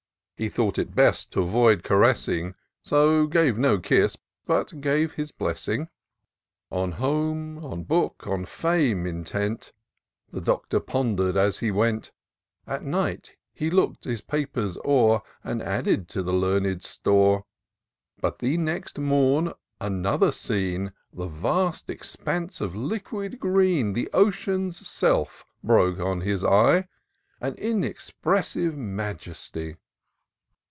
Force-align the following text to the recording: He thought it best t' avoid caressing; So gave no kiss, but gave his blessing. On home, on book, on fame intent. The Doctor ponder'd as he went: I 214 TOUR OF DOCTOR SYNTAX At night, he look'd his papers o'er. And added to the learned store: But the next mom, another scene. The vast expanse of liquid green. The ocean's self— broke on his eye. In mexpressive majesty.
He 0.37 0.49
thought 0.49 0.79
it 0.79 0.95
best 0.95 1.31
t' 1.31 1.39
avoid 1.39 1.83
caressing; 1.83 2.55
So 2.83 3.27
gave 3.27 3.59
no 3.59 3.77
kiss, 3.77 4.17
but 4.47 4.81
gave 4.81 5.11
his 5.11 5.29
blessing. 5.31 5.87
On 6.71 6.93
home, 6.93 7.63
on 7.63 7.83
book, 7.83 8.25
on 8.25 8.45
fame 8.45 9.05
intent. 9.05 9.71
The 10.31 10.41
Doctor 10.41 10.79
ponder'd 10.79 11.37
as 11.37 11.59
he 11.59 11.69
went: 11.69 12.11
I 12.65 12.79
214 12.79 12.89
TOUR 12.91 13.03
OF 13.03 13.11
DOCTOR 13.11 13.33
SYNTAX 13.35 13.35
At 13.37 13.37
night, 13.37 13.37
he 13.53 13.69
look'd 13.69 14.03
his 14.05 14.21
papers 14.21 14.77
o'er. 14.83 15.21
And 15.43 15.61
added 15.61 16.07
to 16.07 16.23
the 16.23 16.33
learned 16.33 16.81
store: 16.81 17.45
But 18.19 18.39
the 18.39 18.57
next 18.57 18.97
mom, 18.97 19.53
another 19.79 20.31
scene. 20.31 20.91
The 21.13 21.27
vast 21.27 21.87
expanse 21.87 22.59
of 22.61 22.75
liquid 22.75 23.39
green. 23.39 23.93
The 23.93 24.09
ocean's 24.11 24.87
self— 24.87 25.45
broke 25.63 25.99
on 25.99 26.21
his 26.21 26.43
eye. 26.43 26.87
In 27.43 27.81
mexpressive 27.83 28.75
majesty. 28.75 29.77